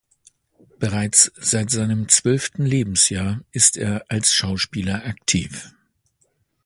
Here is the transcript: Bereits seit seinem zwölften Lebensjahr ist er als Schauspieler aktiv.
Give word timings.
Bereits 0.79 1.31
seit 1.35 1.69
seinem 1.69 2.09
zwölften 2.09 2.65
Lebensjahr 2.65 3.41
ist 3.51 3.77
er 3.77 4.03
als 4.07 4.33
Schauspieler 4.33 5.05
aktiv. 5.05 5.75